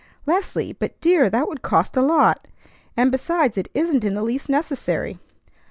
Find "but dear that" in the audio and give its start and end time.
0.73-1.47